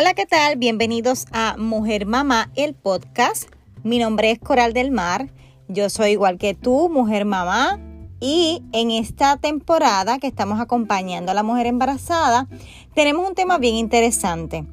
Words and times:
Hola, 0.00 0.14
¿qué 0.14 0.26
tal? 0.26 0.54
Bienvenidos 0.54 1.26
a 1.32 1.56
Mujer 1.58 2.06
Mamá, 2.06 2.52
el 2.54 2.76
podcast. 2.76 3.48
Mi 3.82 3.98
nombre 3.98 4.30
es 4.30 4.38
Coral 4.38 4.72
del 4.72 4.92
Mar. 4.92 5.32
Yo 5.66 5.90
soy 5.90 6.12
igual 6.12 6.38
que 6.38 6.54
tú, 6.54 6.88
mujer 6.88 7.24
mamá. 7.24 7.80
Y 8.20 8.62
en 8.70 8.92
esta 8.92 9.38
temporada 9.38 10.20
que 10.20 10.28
estamos 10.28 10.60
acompañando 10.60 11.32
a 11.32 11.34
la 11.34 11.42
mujer 11.42 11.66
embarazada, 11.66 12.46
tenemos 12.94 13.28
un 13.28 13.34
tema 13.34 13.58
bien 13.58 13.74
interesante. 13.74 14.66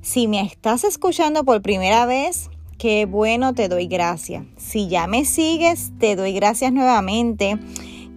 Si 0.00 0.26
me 0.26 0.40
estás 0.40 0.82
escuchando 0.82 1.44
por 1.44 1.62
primera 1.62 2.04
vez, 2.04 2.50
qué 2.76 3.06
bueno, 3.06 3.54
te 3.54 3.68
doy 3.68 3.86
gracias. 3.86 4.46
Si 4.56 4.88
ya 4.88 5.06
me 5.06 5.24
sigues, 5.24 5.92
te 6.00 6.16
doy 6.16 6.32
gracias 6.32 6.72
nuevamente. 6.72 7.56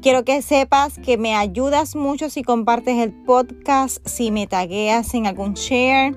Quiero 0.02 0.25
que 0.25 0.41
sepas 0.41 0.97
que 0.97 1.20
me 1.20 1.36
ayudas 1.36 1.95
mucho 1.95 2.32
si 2.32 2.41
compartes 2.41 2.97
el 2.97 3.13
podcast, 3.13 4.00
si 4.07 4.32
me 4.32 4.48
tagueas 4.48 5.13
en 5.13 5.27
algún 5.27 5.54
share 5.54 6.16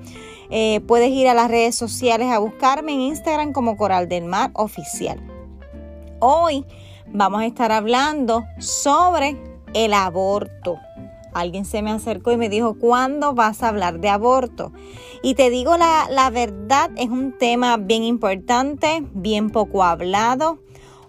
eh, 0.50 0.80
puedes 0.86 1.10
ir 1.10 1.28
a 1.28 1.34
las 1.34 1.48
redes 1.48 1.74
sociales 1.74 2.28
a 2.32 2.38
buscarme 2.38 2.92
en 2.92 3.00
Instagram 3.00 3.52
como 3.52 3.76
Coral 3.76 4.08
del 4.08 4.24
Mar 4.24 4.50
Oficial. 4.54 5.20
Hoy 6.20 6.64
vamos 7.06 7.42
a 7.42 7.46
estar 7.46 7.72
hablando 7.72 8.44
sobre 8.58 9.36
el 9.74 9.92
aborto. 9.92 10.78
Alguien 11.34 11.64
se 11.64 11.82
me 11.82 11.90
acercó 11.90 12.32
y 12.32 12.36
me 12.36 12.48
dijo, 12.48 12.78
¿cuándo 12.78 13.34
vas 13.34 13.62
a 13.62 13.68
hablar 13.68 14.00
de 14.00 14.08
aborto? 14.08 14.72
Y 15.22 15.34
te 15.34 15.50
digo 15.50 15.76
la, 15.76 16.06
la 16.10 16.30
verdad, 16.30 16.90
es 16.96 17.08
un 17.10 17.36
tema 17.36 17.76
bien 17.76 18.02
importante, 18.02 19.04
bien 19.12 19.50
poco 19.50 19.84
hablado 19.84 20.58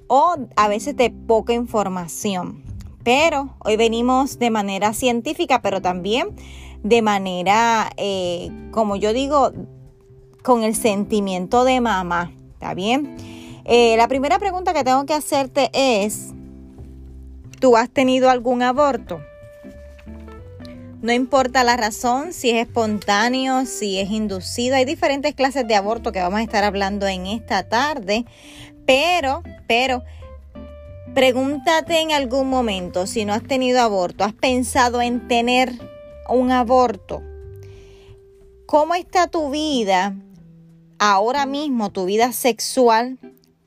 o 0.07 0.35
a 0.55 0.67
veces 0.67 0.97
de 0.97 1.09
poca 1.09 1.53
información. 1.53 2.63
Pero 3.03 3.55
hoy 3.59 3.77
venimos 3.77 4.39
de 4.39 4.49
manera 4.49 4.93
científica, 4.93 5.61
pero 5.61 5.81
también 5.81 6.35
de 6.83 7.01
manera, 7.01 7.91
eh, 7.97 8.49
como 8.71 8.95
yo 8.95 9.13
digo, 9.13 9.51
con 10.43 10.63
el 10.63 10.75
sentimiento 10.75 11.63
de 11.63 11.81
mamá. 11.81 12.31
¿Está 12.53 12.73
bien? 12.73 13.15
Eh, 13.65 13.95
la 13.97 14.07
primera 14.07 14.39
pregunta 14.39 14.73
que 14.73 14.83
tengo 14.83 15.05
que 15.05 15.13
hacerte 15.13 15.69
es, 15.73 16.33
¿tú 17.59 17.77
has 17.77 17.89
tenido 17.89 18.29
algún 18.29 18.63
aborto? 18.63 19.21
No 21.01 21.13
importa 21.13 21.63
la 21.63 21.77
razón, 21.77 22.33
si 22.33 22.49
es 22.49 22.67
espontáneo, 22.67 23.65
si 23.65 23.99
es 23.99 24.09
inducido, 24.09 24.75
hay 24.75 24.83
diferentes 24.83 25.33
clases 25.33 25.65
de 25.65 25.75
aborto 25.75 26.11
que 26.11 26.19
vamos 26.19 26.39
a 26.39 26.43
estar 26.43 26.65
hablando 26.65 27.07
en 27.07 27.25
esta 27.25 27.63
tarde, 27.63 28.25
pero, 28.85 29.43
pero, 29.65 30.03
pregúntate 31.13 32.01
en 32.01 32.11
algún 32.11 32.49
momento 32.49 33.07
si 33.07 33.23
no 33.23 33.33
has 33.33 33.43
tenido 33.43 33.79
aborto, 33.79 34.25
¿has 34.25 34.33
pensado 34.33 35.01
en 35.01 35.27
tener 35.29 35.71
un 36.33 36.51
aborto, 36.51 37.21
¿cómo 38.65 38.95
está 38.95 39.27
tu 39.27 39.49
vida 39.49 40.15
ahora 40.99 41.45
mismo, 41.45 41.91
tu 41.91 42.05
vida 42.05 42.31
sexual, 42.31 43.17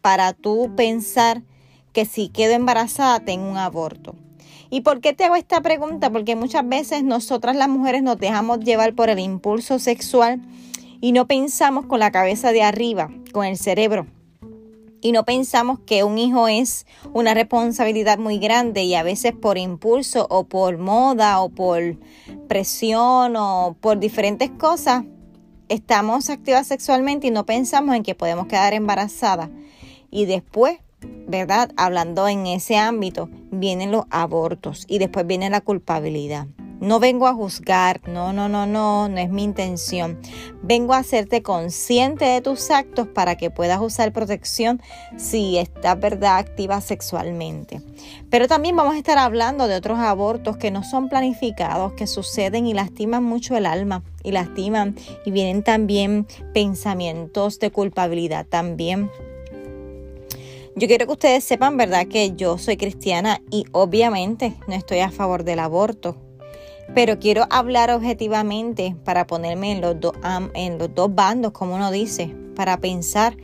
para 0.00 0.32
tú 0.32 0.72
pensar 0.76 1.42
que 1.92 2.04
si 2.04 2.28
quedo 2.28 2.52
embarazada 2.52 3.20
tengo 3.20 3.50
un 3.50 3.56
aborto? 3.56 4.14
¿Y 4.70 4.80
por 4.80 5.00
qué 5.00 5.12
te 5.12 5.24
hago 5.24 5.36
esta 5.36 5.60
pregunta? 5.60 6.10
Porque 6.10 6.34
muchas 6.34 6.66
veces 6.66 7.04
nosotras 7.04 7.56
las 7.56 7.68
mujeres 7.68 8.02
nos 8.02 8.18
dejamos 8.18 8.60
llevar 8.60 8.94
por 8.94 9.10
el 9.10 9.18
impulso 9.18 9.78
sexual 9.78 10.40
y 11.00 11.12
no 11.12 11.26
pensamos 11.26 11.86
con 11.86 12.00
la 12.00 12.10
cabeza 12.10 12.52
de 12.52 12.62
arriba, 12.62 13.10
con 13.32 13.44
el 13.44 13.58
cerebro 13.58 14.06
y 15.02 15.12
no 15.12 15.24
pensamos 15.24 15.80
que 15.80 16.04
un 16.04 16.16
hijo 16.16 16.48
es 16.48 16.86
una 17.12 17.34
responsabilidad 17.34 18.18
muy 18.18 18.38
grande 18.38 18.84
y 18.84 18.94
a 18.94 19.02
veces 19.02 19.32
por 19.34 19.58
impulso 19.58 20.26
o 20.30 20.44
por 20.44 20.78
moda 20.78 21.40
o 21.40 21.50
por 21.50 21.96
presión 22.48 23.34
o 23.36 23.76
por 23.80 23.98
diferentes 23.98 24.50
cosas 24.50 25.04
estamos 25.68 26.30
activas 26.30 26.68
sexualmente 26.68 27.26
y 27.26 27.30
no 27.30 27.44
pensamos 27.44 27.94
en 27.96 28.02
que 28.02 28.14
podemos 28.14 28.46
quedar 28.46 28.72
embarazadas 28.72 29.50
y 30.10 30.24
después 30.24 30.78
¿verdad? 31.26 31.72
Hablando 31.76 32.28
en 32.28 32.46
ese 32.46 32.76
ámbito, 32.76 33.28
vienen 33.50 33.90
los 33.90 34.04
abortos 34.10 34.84
y 34.88 34.98
después 34.98 35.26
viene 35.26 35.50
la 35.50 35.60
culpabilidad. 35.60 36.46
No 36.82 36.98
vengo 36.98 37.28
a 37.28 37.32
juzgar, 37.32 38.00
no, 38.08 38.32
no, 38.32 38.48
no, 38.48 38.66
no, 38.66 39.08
no 39.08 39.18
es 39.18 39.30
mi 39.30 39.44
intención. 39.44 40.18
Vengo 40.64 40.94
a 40.94 40.98
hacerte 40.98 41.40
consciente 41.40 42.24
de 42.24 42.40
tus 42.40 42.72
actos 42.72 43.06
para 43.06 43.36
que 43.36 43.52
puedas 43.52 43.80
usar 43.80 44.12
protección 44.12 44.82
si 45.16 45.58
estás, 45.58 46.00
verdad, 46.00 46.38
activa 46.38 46.80
sexualmente. 46.80 47.80
Pero 48.30 48.48
también 48.48 48.74
vamos 48.74 48.96
a 48.96 48.98
estar 48.98 49.16
hablando 49.16 49.68
de 49.68 49.76
otros 49.76 50.00
abortos 50.00 50.56
que 50.56 50.72
no 50.72 50.82
son 50.82 51.08
planificados, 51.08 51.92
que 51.92 52.08
suceden 52.08 52.66
y 52.66 52.74
lastiman 52.74 53.22
mucho 53.22 53.56
el 53.56 53.66
alma 53.66 54.02
y 54.24 54.32
lastiman 54.32 54.96
y 55.24 55.30
vienen 55.30 55.62
también 55.62 56.26
pensamientos 56.52 57.60
de 57.60 57.70
culpabilidad 57.70 58.44
también. 58.44 59.08
Yo 60.74 60.88
quiero 60.88 61.06
que 61.06 61.12
ustedes 61.12 61.44
sepan, 61.44 61.76
¿verdad?, 61.76 62.08
que 62.08 62.32
yo 62.34 62.58
soy 62.58 62.76
cristiana 62.76 63.40
y 63.52 63.66
obviamente 63.70 64.56
no 64.66 64.74
estoy 64.74 64.98
a 64.98 65.12
favor 65.12 65.44
del 65.44 65.60
aborto 65.60 66.16
pero 66.94 67.18
quiero 67.18 67.46
hablar 67.50 67.90
objetivamente 67.90 68.96
para 69.04 69.26
ponerme 69.26 69.72
en 69.72 69.80
los, 69.80 69.96
en 70.54 70.78
los 70.78 70.94
dos 70.94 71.14
bandos, 71.14 71.52
como 71.52 71.74
uno 71.74 71.90
dice, 71.90 72.34
para 72.54 72.78
pensar 72.78 73.36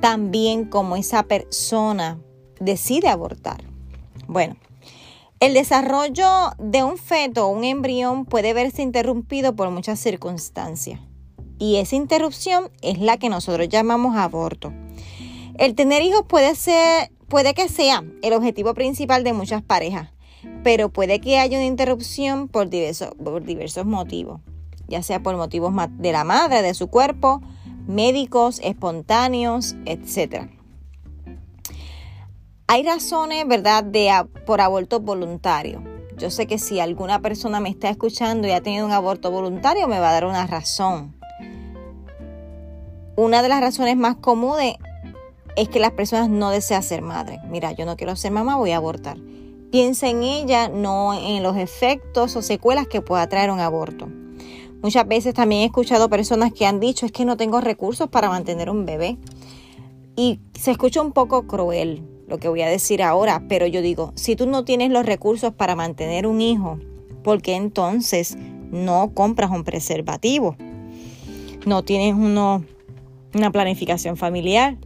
también 0.00 0.64
cómo 0.64 0.96
esa 0.96 1.24
persona 1.24 2.18
decide 2.60 3.08
abortar. 3.08 3.64
Bueno, 4.28 4.56
el 5.40 5.54
desarrollo 5.54 6.52
de 6.58 6.82
un 6.82 6.96
feto 6.96 7.46
o 7.46 7.48
un 7.48 7.64
embrión 7.64 8.24
puede 8.24 8.54
verse 8.54 8.82
interrumpido 8.82 9.54
por 9.54 9.70
muchas 9.70 9.98
circunstancias 9.98 11.00
y 11.58 11.76
esa 11.76 11.96
interrupción 11.96 12.70
es 12.82 12.98
la 12.98 13.16
que 13.16 13.28
nosotros 13.28 13.68
llamamos 13.68 14.16
aborto. 14.16 14.72
El 15.58 15.74
tener 15.74 16.02
hijos 16.02 16.22
puede 16.28 16.54
ser, 16.54 17.10
puede 17.28 17.54
que 17.54 17.68
sea 17.68 18.04
el 18.22 18.32
objetivo 18.34 18.74
principal 18.74 19.24
de 19.24 19.32
muchas 19.32 19.62
parejas, 19.62 20.10
pero 20.62 20.88
puede 20.88 21.20
que 21.20 21.38
haya 21.38 21.58
una 21.58 21.66
interrupción 21.66 22.48
por 22.48 22.68
diversos, 22.68 23.10
por 23.22 23.44
diversos 23.44 23.86
motivos, 23.86 24.40
ya 24.88 25.02
sea 25.02 25.22
por 25.22 25.36
motivos 25.36 25.72
de 25.98 26.12
la 26.12 26.24
madre, 26.24 26.62
de 26.62 26.74
su 26.74 26.88
cuerpo, 26.88 27.40
médicos, 27.86 28.60
espontáneos, 28.62 29.76
etc. 29.84 30.48
Hay 32.66 32.82
razones, 32.82 33.46
¿verdad?, 33.46 33.84
de, 33.84 34.10
por 34.44 34.60
aborto 34.60 35.00
voluntario. 35.00 35.82
Yo 36.18 36.30
sé 36.30 36.46
que 36.46 36.58
si 36.58 36.80
alguna 36.80 37.20
persona 37.20 37.60
me 37.60 37.68
está 37.68 37.90
escuchando 37.90 38.48
y 38.48 38.50
ha 38.50 38.60
tenido 38.62 38.86
un 38.86 38.92
aborto 38.92 39.30
voluntario, 39.30 39.86
me 39.86 40.00
va 40.00 40.08
a 40.08 40.12
dar 40.12 40.24
una 40.24 40.46
razón. 40.46 41.14
Una 43.14 43.42
de 43.42 43.48
las 43.48 43.60
razones 43.60 43.96
más 43.96 44.16
comunes 44.16 44.76
es 45.56 45.68
que 45.68 45.78
las 45.78 45.92
personas 45.92 46.28
no 46.28 46.50
desean 46.50 46.82
ser 46.82 47.02
madre. 47.02 47.38
Mira, 47.48 47.72
yo 47.72 47.86
no 47.86 47.96
quiero 47.96 48.16
ser 48.16 48.32
mamá, 48.32 48.56
voy 48.56 48.72
a 48.72 48.76
abortar. 48.78 49.16
Piensa 49.76 50.08
en 50.08 50.22
ella, 50.22 50.70
no 50.70 51.12
en 51.12 51.42
los 51.42 51.58
efectos 51.58 52.34
o 52.34 52.40
secuelas 52.40 52.86
que 52.86 53.02
pueda 53.02 53.28
traer 53.28 53.50
un 53.50 53.60
aborto. 53.60 54.08
Muchas 54.80 55.06
veces 55.06 55.34
también 55.34 55.60
he 55.60 55.64
escuchado 55.66 56.08
personas 56.08 56.54
que 56.54 56.64
han 56.64 56.80
dicho 56.80 57.04
es 57.04 57.12
que 57.12 57.26
no 57.26 57.36
tengo 57.36 57.60
recursos 57.60 58.08
para 58.08 58.30
mantener 58.30 58.70
un 58.70 58.86
bebé. 58.86 59.18
Y 60.16 60.40
se 60.54 60.70
escucha 60.70 61.02
un 61.02 61.12
poco 61.12 61.46
cruel 61.46 62.02
lo 62.26 62.38
que 62.38 62.48
voy 62.48 62.62
a 62.62 62.68
decir 62.68 63.02
ahora, 63.02 63.44
pero 63.50 63.66
yo 63.66 63.82
digo, 63.82 64.12
si 64.14 64.34
tú 64.34 64.46
no 64.46 64.64
tienes 64.64 64.88
los 64.90 65.04
recursos 65.04 65.52
para 65.52 65.76
mantener 65.76 66.26
un 66.26 66.40
hijo, 66.40 66.78
¿por 67.22 67.42
qué 67.42 67.54
entonces 67.54 68.38
no 68.70 69.12
compras 69.12 69.50
un 69.50 69.62
preservativo? 69.62 70.56
No 71.66 71.82
tienes 71.82 72.14
uno, 72.14 72.64
una 73.34 73.52
planificación 73.52 74.16
familiar 74.16 74.78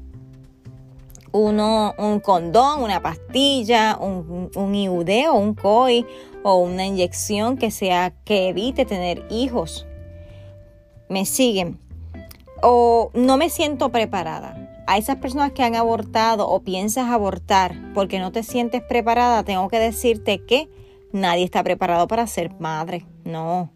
uno, 1.32 1.94
un 1.98 2.20
condón, 2.20 2.82
una 2.82 3.00
pastilla, 3.00 3.96
un, 4.00 4.50
un 4.54 4.74
IUD 4.74 5.30
o 5.30 5.34
un 5.34 5.54
COI 5.54 6.06
o 6.42 6.56
una 6.56 6.86
inyección 6.86 7.56
que 7.56 7.70
sea 7.70 8.12
que 8.24 8.48
evite 8.48 8.84
tener 8.84 9.26
hijos. 9.30 9.86
Me 11.08 11.26
siguen. 11.26 11.78
O 12.62 13.10
no 13.14 13.36
me 13.36 13.50
siento 13.50 13.90
preparada. 13.90 14.56
A 14.86 14.98
esas 14.98 15.16
personas 15.16 15.52
que 15.52 15.62
han 15.62 15.76
abortado 15.76 16.48
o 16.48 16.60
piensas 16.62 17.10
abortar 17.10 17.76
porque 17.94 18.18
no 18.18 18.32
te 18.32 18.42
sientes 18.42 18.82
preparada, 18.82 19.44
tengo 19.44 19.68
que 19.68 19.78
decirte 19.78 20.44
que 20.44 20.68
nadie 21.12 21.44
está 21.44 21.62
preparado 21.62 22.08
para 22.08 22.26
ser 22.26 22.58
madre. 22.58 23.06
No, 23.24 23.70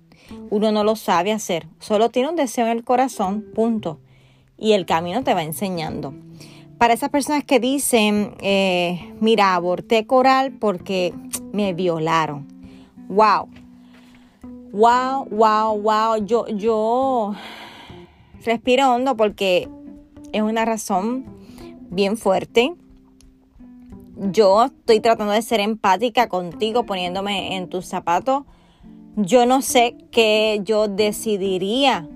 uno 0.50 0.73
no 0.73 0.82
lo 0.82 0.96
sabe 0.96 1.32
hacer. 1.32 1.69
Solo 1.79 2.08
tiene 2.11 2.31
un 2.31 2.37
deseo 2.37 2.67
en 2.67 2.73
el 2.73 2.84
corazón, 2.84 3.44
punto. 3.55 4.00
Y 4.58 4.73
el 4.73 4.87
camino 4.87 5.23
te 5.23 5.34
va 5.34 5.43
enseñando 5.43 6.14
para 6.79 6.94
esas 6.94 7.11
personas 7.11 7.44
que 7.44 7.61
dicen, 7.61 8.35
eh, 8.41 9.15
mira, 9.21 9.55
aborté 9.55 10.06
coral 10.06 10.53
porque 10.53 11.15
me 11.53 11.73
violaron. 11.73 12.47
Wow. 13.09 13.49
Wow, 14.73 15.26
wow, 15.31 15.81
wow. 15.81 16.25
Yo, 16.25 16.47
yo 16.49 17.35
respiro 18.44 18.93
hondo 18.93 19.17
porque 19.17 19.69
es 20.32 20.43
una 20.43 20.65
razón 20.65 21.25
bien 21.91 22.17
fuerte. 22.17 22.75
Yo 24.17 24.65
estoy 24.65 25.00
tratando 25.00 25.32
de 25.32 25.43
ser 25.43 25.61
empática 25.61 26.29
contigo, 26.29 26.87
poniéndome 26.87 27.56
en 27.56 27.69
tus 27.69 27.87
zapatos. 27.87 28.44
Yo 29.17 29.47
no 29.47 29.62
sé 29.62 29.97
qué 30.11 30.61
yo 30.65 30.88
decidiría 30.88 32.09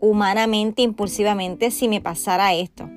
humanamente, 0.00 0.82
impulsivamente, 0.82 1.70
si 1.70 1.88
me 1.88 2.00
pasara 2.00 2.54
esto. 2.54 2.88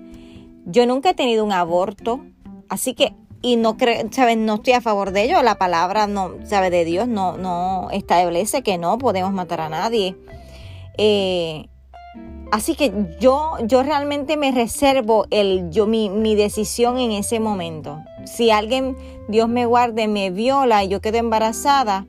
Yo 0.70 0.86
nunca 0.86 1.12
he 1.12 1.14
tenido 1.14 1.46
un 1.46 1.54
aborto, 1.54 2.26
así 2.68 2.94
que, 2.94 3.14
y 3.42 3.56
no 3.56 3.78
creo, 3.78 4.06
¿sabes? 4.12 4.36
No 4.36 4.56
estoy 4.56 4.74
a 4.74 4.82
favor 4.82 5.12
de 5.12 5.24
ello. 5.24 5.42
La 5.42 5.58
palabra, 5.58 6.08
no, 6.08 6.34
¿sabe? 6.44 6.70
De 6.70 6.84
Dios 6.84 7.08
no, 7.08 7.38
no 7.38 7.88
establece 7.92 8.64
que 8.64 8.78
no 8.78 8.98
podemos 8.98 9.32
matar 9.32 9.62
a 9.62 9.70
nadie. 9.70 10.18
Eh, 10.98 11.70
así 12.52 12.76
que 12.76 12.92
yo, 13.22 13.54
yo 13.64 13.82
realmente 13.82 14.36
me 14.36 14.52
reservo 14.52 15.26
el, 15.30 15.70
yo, 15.70 15.88
mi, 15.88 16.10
mi 16.10 16.36
decisión 16.36 16.98
en 16.98 17.12
ese 17.12 17.40
momento. 17.40 18.00
Si 18.26 18.52
alguien, 18.52 18.98
Dios 19.30 19.48
me 19.48 19.66
guarde, 19.66 20.10
me 20.10 20.32
viola 20.32 20.84
y 20.84 20.90
yo 20.90 21.00
quedo 21.00 21.18
embarazada, 21.18 22.08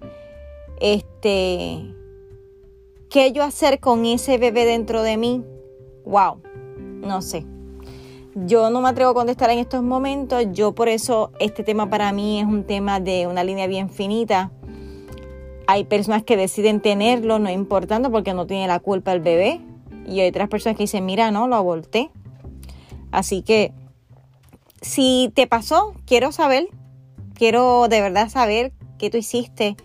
este, 0.80 1.94
¿qué 3.08 3.30
yo 3.30 3.44
hacer 3.44 3.78
con 3.78 4.04
ese 4.04 4.36
bebé 4.36 4.64
dentro 4.64 5.02
de 5.02 5.16
mí? 5.16 5.44
Wow, 6.04 6.42
no 6.76 7.22
sé. 7.22 7.46
Yo 8.46 8.70
no 8.70 8.80
me 8.80 8.90
atrevo 8.90 9.10
a 9.10 9.14
contestar 9.14 9.50
en 9.50 9.58
estos 9.58 9.82
momentos, 9.82 10.44
yo 10.52 10.72
por 10.72 10.88
eso 10.88 11.32
este 11.40 11.64
tema 11.64 11.90
para 11.90 12.12
mí 12.12 12.38
es 12.38 12.46
un 12.46 12.62
tema 12.62 13.00
de 13.00 13.26
una 13.26 13.42
línea 13.42 13.66
bien 13.66 13.90
finita. 13.90 14.52
Hay 15.66 15.84
personas 15.84 16.22
que 16.22 16.36
deciden 16.36 16.80
tenerlo, 16.80 17.40
no 17.40 17.50
importando 17.50 18.12
porque 18.12 18.34
no 18.34 18.46
tiene 18.46 18.68
la 18.68 18.78
culpa 18.78 19.12
el 19.12 19.20
bebé. 19.20 19.60
Y 20.06 20.20
hay 20.20 20.28
otras 20.28 20.48
personas 20.48 20.76
que 20.76 20.84
dicen, 20.84 21.04
mira, 21.04 21.32
no, 21.32 21.48
lo 21.48 21.56
aborté. 21.56 22.10
Así 23.10 23.42
que, 23.42 23.72
si 24.82 25.32
te 25.34 25.48
pasó, 25.48 25.94
quiero 26.06 26.30
saber, 26.30 26.68
quiero 27.34 27.88
de 27.88 28.00
verdad 28.00 28.28
saber 28.28 28.72
qué 28.98 29.10
tú 29.10 29.16
hiciste. 29.16 29.76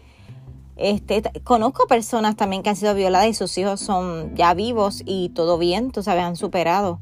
Este, 0.76 1.24
conozco 1.44 1.88
personas 1.88 2.36
también 2.36 2.62
que 2.62 2.70
han 2.70 2.76
sido 2.76 2.94
violadas 2.94 3.28
y 3.28 3.34
sus 3.34 3.58
hijos 3.58 3.80
son 3.80 4.36
ya 4.36 4.54
vivos 4.54 5.02
y 5.06 5.30
todo 5.30 5.58
bien, 5.58 5.92
tú 5.92 6.04
sabes, 6.04 6.24
han 6.24 6.36
superado. 6.36 7.00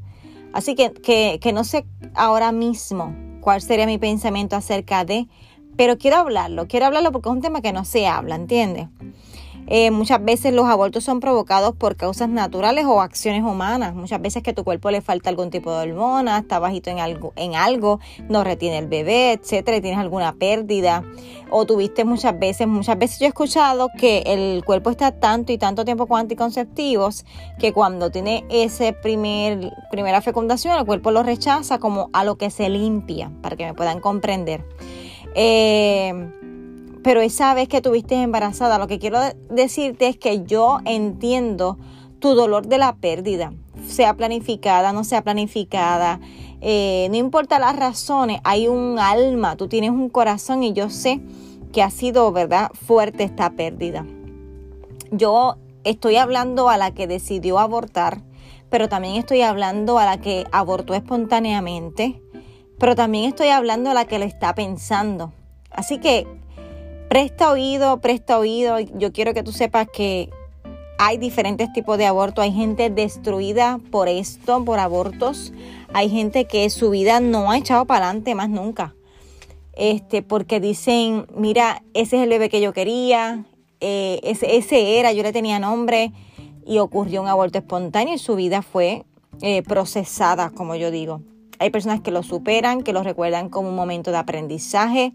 Así 0.52 0.74
que, 0.74 0.92
que, 0.92 1.52
no 1.52 1.64
sé 1.64 1.84
ahora 2.14 2.52
mismo 2.52 3.14
cuál 3.40 3.60
sería 3.62 3.86
mi 3.86 3.98
pensamiento 3.98 4.56
acerca 4.56 5.04
de, 5.04 5.28
pero 5.76 5.98
quiero 5.98 6.18
hablarlo, 6.18 6.68
quiero 6.68 6.86
hablarlo 6.86 7.12
porque 7.12 7.28
es 7.28 7.34
un 7.34 7.40
tema 7.40 7.62
que 7.62 7.72
no 7.72 7.84
se 7.84 8.06
habla, 8.06 8.34
¿entiendes? 8.34 8.88
Eh, 9.66 9.90
muchas 9.90 10.22
veces 10.24 10.52
los 10.52 10.66
abortos 10.66 11.04
son 11.04 11.20
provocados 11.20 11.74
por 11.74 11.96
causas 11.96 12.28
naturales 12.28 12.84
o 12.86 13.00
acciones 13.00 13.42
humanas. 13.42 13.94
Muchas 13.94 14.20
veces 14.20 14.42
que 14.42 14.52
tu 14.52 14.64
cuerpo 14.64 14.90
le 14.90 15.00
falta 15.00 15.30
algún 15.30 15.50
tipo 15.50 15.72
de 15.72 15.90
hormona, 15.90 16.38
está 16.38 16.58
bajito 16.58 16.90
en 16.90 16.98
algo, 16.98 17.32
en 17.36 17.54
algo, 17.54 18.00
no 18.28 18.44
retiene 18.44 18.78
el 18.78 18.86
bebé, 18.86 19.32
etcétera, 19.32 19.76
y 19.76 19.80
tienes 19.80 20.00
alguna 20.00 20.34
pérdida. 20.34 21.04
O 21.50 21.66
tuviste 21.66 22.04
muchas 22.04 22.38
veces, 22.38 22.66
muchas 22.66 22.98
veces 22.98 23.18
yo 23.18 23.26
he 23.26 23.28
escuchado 23.28 23.88
que 23.98 24.22
el 24.26 24.64
cuerpo 24.64 24.90
está 24.90 25.12
tanto 25.12 25.52
y 25.52 25.58
tanto 25.58 25.84
tiempo 25.84 26.06
con 26.06 26.18
anticonceptivos 26.18 27.24
que 27.58 27.72
cuando 27.72 28.10
tiene 28.10 28.44
ese 28.50 28.92
primer, 28.92 29.72
primera 29.90 30.20
fecundación, 30.22 30.78
el 30.78 30.86
cuerpo 30.86 31.10
lo 31.10 31.22
rechaza 31.22 31.78
como 31.78 32.10
a 32.12 32.24
lo 32.24 32.36
que 32.36 32.50
se 32.50 32.68
limpia, 32.68 33.30
para 33.42 33.56
que 33.56 33.66
me 33.66 33.74
puedan 33.74 34.00
comprender. 34.00 34.64
Eh, 35.34 36.30
pero 37.02 37.20
esa 37.20 37.54
vez 37.54 37.68
que 37.68 37.80
tuviste 37.80 38.14
embarazada, 38.14 38.78
lo 38.78 38.86
que 38.86 38.98
quiero 38.98 39.18
decirte 39.50 40.08
es 40.08 40.16
que 40.16 40.44
yo 40.44 40.78
entiendo 40.84 41.78
tu 42.20 42.34
dolor 42.34 42.66
de 42.66 42.78
la 42.78 42.94
pérdida, 42.96 43.52
sea 43.86 44.14
planificada, 44.14 44.92
no 44.92 45.02
sea 45.02 45.22
planificada, 45.22 46.20
eh, 46.60 47.08
no 47.10 47.16
importa 47.16 47.58
las 47.58 47.74
razones, 47.74 48.40
hay 48.44 48.68
un 48.68 48.98
alma, 49.00 49.56
tú 49.56 49.66
tienes 49.66 49.90
un 49.90 50.08
corazón 50.08 50.62
y 50.62 50.72
yo 50.72 50.90
sé 50.90 51.20
que 51.72 51.82
ha 51.82 51.90
sido, 51.90 52.30
¿verdad?, 52.30 52.70
fuerte 52.72 53.24
esta 53.24 53.50
pérdida. 53.50 54.06
Yo 55.10 55.56
estoy 55.82 56.16
hablando 56.16 56.68
a 56.68 56.76
la 56.76 56.92
que 56.92 57.08
decidió 57.08 57.58
abortar, 57.58 58.22
pero 58.70 58.88
también 58.88 59.16
estoy 59.16 59.42
hablando 59.42 59.98
a 59.98 60.04
la 60.04 60.20
que 60.20 60.46
abortó 60.52 60.94
espontáneamente, 60.94 62.22
pero 62.78 62.94
también 62.94 63.24
estoy 63.24 63.48
hablando 63.48 63.90
a 63.90 63.94
la 63.94 64.04
que 64.04 64.18
le 64.18 64.26
está 64.26 64.54
pensando. 64.54 65.32
Así 65.70 65.98
que 65.98 66.26
Presta 67.12 67.52
oído, 67.52 68.00
presta 68.00 68.38
oído. 68.38 68.80
Yo 68.80 69.12
quiero 69.12 69.34
que 69.34 69.42
tú 69.42 69.52
sepas 69.52 69.86
que 69.86 70.30
hay 70.96 71.18
diferentes 71.18 71.70
tipos 71.74 71.98
de 71.98 72.06
aborto. 72.06 72.40
Hay 72.40 72.52
gente 72.52 72.88
destruida 72.88 73.80
por 73.90 74.08
esto, 74.08 74.64
por 74.64 74.78
abortos. 74.78 75.52
Hay 75.92 76.08
gente 76.08 76.46
que 76.46 76.70
su 76.70 76.88
vida 76.88 77.20
no 77.20 77.50
ha 77.50 77.58
echado 77.58 77.84
para 77.84 78.06
adelante 78.06 78.34
más 78.34 78.48
nunca. 78.48 78.94
Este, 79.74 80.22
porque 80.22 80.58
dicen, 80.58 81.26
mira, 81.36 81.82
ese 81.92 82.16
es 82.16 82.22
el 82.22 82.30
bebé 82.30 82.48
que 82.48 82.62
yo 82.62 82.72
quería, 82.72 83.44
eh, 83.80 84.18
ese, 84.22 84.98
era, 84.98 85.12
yo 85.12 85.22
le 85.22 85.34
tenía 85.34 85.58
nombre 85.58 86.12
y 86.64 86.78
ocurrió 86.78 87.20
un 87.20 87.28
aborto 87.28 87.58
espontáneo 87.58 88.14
y 88.14 88.18
su 88.18 88.36
vida 88.36 88.62
fue 88.62 89.04
eh, 89.42 89.62
procesada, 89.64 90.48
como 90.48 90.76
yo 90.76 90.90
digo. 90.90 91.20
Hay 91.58 91.68
personas 91.68 92.00
que 92.00 92.10
lo 92.10 92.22
superan, 92.22 92.82
que 92.82 92.94
lo 92.94 93.02
recuerdan 93.02 93.50
como 93.50 93.68
un 93.68 93.76
momento 93.76 94.12
de 94.12 94.16
aprendizaje, 94.16 95.12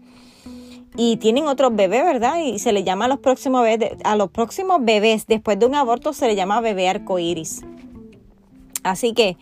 y 0.96 1.16
tienen 1.16 1.46
otros 1.46 1.74
bebés, 1.74 2.04
¿verdad? 2.04 2.38
Y 2.42 2.58
se 2.58 2.72
le 2.72 2.84
llama 2.84 3.04
a 3.04 3.08
los 3.08 3.18
próximos 3.18 3.62
bebés, 3.62 3.92
a 4.04 4.16
los 4.16 4.30
próximos 4.30 4.78
bebés 4.80 5.26
después 5.26 5.58
de 5.58 5.66
un 5.66 5.74
aborto 5.74 6.12
se 6.12 6.26
le 6.26 6.34
llama 6.34 6.60
bebé 6.60 6.88
arcoíris. 6.88 7.62
Así 8.82 9.12
que 9.12 9.36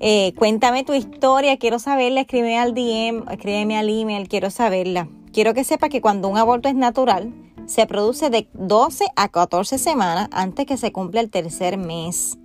eh, 0.00 0.32
cuéntame 0.36 0.84
tu 0.84 0.94
historia, 0.94 1.56
quiero 1.56 1.78
saberla, 1.78 2.20
escríbeme 2.20 2.58
al 2.58 2.74
DM, 2.74 3.30
escríbeme 3.30 3.76
al 3.78 3.88
email, 3.88 4.28
quiero 4.28 4.50
saberla. 4.50 5.08
Quiero 5.32 5.54
que 5.54 5.64
sepa 5.64 5.88
que 5.88 6.00
cuando 6.00 6.28
un 6.28 6.38
aborto 6.38 6.68
es 6.68 6.74
natural, 6.74 7.32
se 7.66 7.86
produce 7.86 8.30
de 8.30 8.48
12 8.54 9.06
a 9.14 9.28
14 9.28 9.78
semanas 9.78 10.28
antes 10.32 10.66
que 10.66 10.76
se 10.76 10.92
cumpla 10.92 11.20
el 11.20 11.30
tercer 11.30 11.76
mes. 11.76 12.38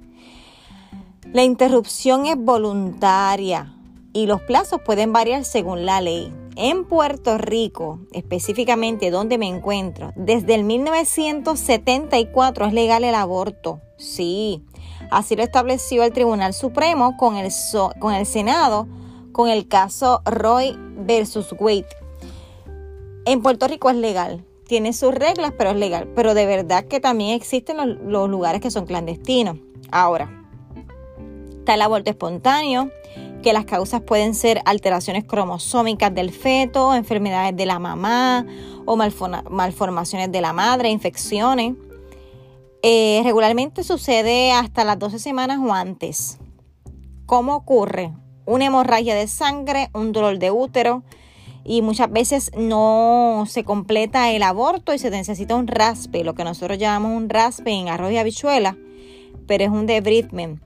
La 1.32 1.44
interrupción 1.44 2.26
es 2.26 2.36
voluntaria 2.38 3.74
y 4.12 4.26
los 4.26 4.42
plazos 4.42 4.82
pueden 4.86 5.14
variar 5.14 5.46
según 5.46 5.86
la 5.86 6.02
ley. 6.02 6.32
En 6.56 6.86
Puerto 6.86 7.38
Rico, 7.38 8.00
específicamente 8.12 9.12
donde 9.12 9.38
me 9.38 9.48
encuentro, 9.48 10.14
desde 10.16 10.56
el 10.56 10.64
1974 10.64 12.66
es 12.66 12.74
legal 12.74 13.04
el 13.04 13.16
aborto. 13.16 13.82
Sí, 13.98 14.64
así 15.10 15.36
lo 15.36 15.44
estableció 15.44 16.04
el 16.04 16.14
Tribunal 16.14 16.54
Supremo 16.54 17.18
con 17.18 17.38
el, 17.38 17.52
con 18.00 18.14
el 18.14 18.26
Senado 18.26 18.88
con 19.34 19.50
el 19.50 19.68
caso 19.68 20.22
Roy 20.26 20.78
versus 20.96 21.54
Wade. 21.60 21.88
En 23.26 23.42
Puerto 23.42 23.68
Rico 23.68 23.90
es 23.90 23.98
legal, 23.98 24.46
tiene 24.68 24.94
sus 24.94 25.14
reglas, 25.14 25.54
pero 25.58 25.72
es 25.72 25.76
legal. 25.76 26.08
Pero 26.16 26.34
de 26.34 26.46
verdad 26.46 26.86
que 26.86 27.00
también 27.00 27.32
existen 27.32 27.78
los, 27.78 27.88
los 28.06 28.30
lugares 28.30 28.62
que 28.62 28.72
son 28.72 28.86
clandestinos. 28.86 29.58
Ahora, 29.92 30.30
está 31.58 31.74
el 31.74 31.82
aborto 31.82 32.12
espontáneo, 32.12 32.92
que 33.44 33.54
las 33.54 33.66
causas 33.66 34.02
pueden 34.02 34.34
ser 34.34 34.62
alteraciones 34.66 35.26
cromosómicas 35.26 36.16
del 36.16 36.32
feto, 36.32 36.96
enfermedades 36.96 37.56
de 37.56 37.68
la 37.68 37.78
mamá 37.78 38.48
o 38.86 38.96
malformaciones 38.96 40.32
de 40.32 40.42
la 40.42 40.54
madre, 40.54 40.90
infecciones. 40.90 41.76
Eh, 42.82 43.22
regularmente 43.24 43.84
sucede 43.84 44.52
hasta 44.52 44.84
las 44.84 44.98
12 44.98 45.20
semanas 45.20 45.60
o 45.60 45.72
antes. 45.74 46.40
¿Cómo 47.28 47.56
ocurre? 47.56 48.12
Una 48.46 48.66
hemorragia 48.66 49.14
de 49.14 49.28
sangre, 49.28 49.90
un 49.94 50.12
dolor 50.12 50.40
de 50.40 50.50
útero 50.50 51.04
y 51.64 51.82
muchas 51.82 52.12
veces 52.12 52.52
no 52.58 53.46
se 53.48 53.64
completa 53.64 54.32
el 54.32 54.44
aborto 54.44 54.94
y 54.94 55.00
se 55.00 55.10
necesita 55.10 55.56
un 55.56 55.68
raspe, 55.68 56.24
lo 56.24 56.34
que 56.34 56.44
nosotros 56.44 56.78
llamamos 56.78 57.16
un 57.16 57.30
raspe 57.30 57.72
en 57.72 57.88
arroz 57.88 58.12
y 58.12 58.18
habichuela, 58.18 58.78
pero 59.48 59.64
es 59.64 59.70
un 59.70 59.86
debridement. 59.86 60.62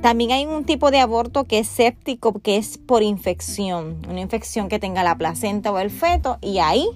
También 0.00 0.30
hay 0.30 0.46
un 0.46 0.64
tipo 0.64 0.90
de 0.90 1.00
aborto 1.00 1.44
que 1.44 1.58
es 1.58 1.68
séptico, 1.68 2.32
que 2.40 2.56
es 2.56 2.78
por 2.78 3.02
infección, 3.02 4.02
una 4.08 4.20
infección 4.20 4.68
que 4.68 4.78
tenga 4.78 5.02
la 5.02 5.18
placenta 5.18 5.72
o 5.72 5.78
el 5.78 5.90
feto 5.90 6.38
y 6.40 6.58
ahí 6.58 6.86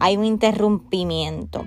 hay 0.00 0.16
un 0.16 0.24
interrumpimiento. 0.24 1.64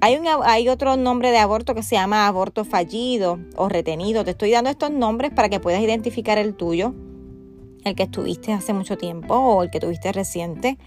Hay, 0.00 0.20
hay 0.44 0.68
otro 0.68 0.96
nombre 0.96 1.30
de 1.30 1.38
aborto 1.38 1.74
que 1.74 1.82
se 1.82 1.96
llama 1.96 2.28
aborto 2.28 2.64
fallido 2.64 3.40
o 3.56 3.68
retenido. 3.68 4.24
Te 4.24 4.30
estoy 4.32 4.50
dando 4.52 4.70
estos 4.70 4.90
nombres 4.90 5.32
para 5.32 5.48
que 5.48 5.58
puedas 5.58 5.80
identificar 5.80 6.38
el 6.38 6.54
tuyo, 6.54 6.94
el 7.84 7.96
que 7.96 8.04
estuviste 8.04 8.52
hace 8.52 8.72
mucho 8.72 8.96
tiempo 8.96 9.34
o 9.34 9.62
el 9.62 9.70
que 9.70 9.80
tuviste 9.80 10.12
reciente. 10.12 10.78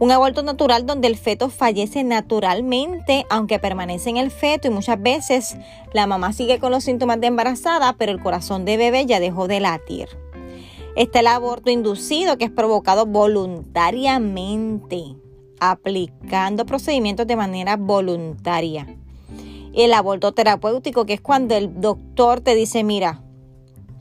Un 0.00 0.12
aborto 0.12 0.44
natural 0.44 0.86
donde 0.86 1.08
el 1.08 1.16
feto 1.16 1.48
fallece 1.48 2.04
naturalmente, 2.04 3.26
aunque 3.30 3.58
permanece 3.58 4.10
en 4.10 4.16
el 4.16 4.30
feto 4.30 4.68
y 4.68 4.70
muchas 4.70 5.02
veces 5.02 5.56
la 5.92 6.06
mamá 6.06 6.32
sigue 6.32 6.60
con 6.60 6.70
los 6.70 6.84
síntomas 6.84 7.20
de 7.20 7.26
embarazada, 7.26 7.96
pero 7.98 8.12
el 8.12 8.22
corazón 8.22 8.64
de 8.64 8.76
bebé 8.76 9.06
ya 9.06 9.18
dejó 9.18 9.48
de 9.48 9.58
latir. 9.58 10.08
Está 10.94 11.18
el 11.18 11.26
aborto 11.26 11.70
inducido, 11.70 12.38
que 12.38 12.44
es 12.44 12.50
provocado 12.50 13.06
voluntariamente, 13.06 15.16
aplicando 15.58 16.64
procedimientos 16.64 17.26
de 17.26 17.34
manera 17.34 17.76
voluntaria. 17.76 18.86
El 19.74 19.92
aborto 19.92 20.30
terapéutico, 20.30 21.06
que 21.06 21.14
es 21.14 21.20
cuando 21.20 21.56
el 21.56 21.80
doctor 21.80 22.40
te 22.40 22.54
dice, 22.54 22.84
mira, 22.84 23.24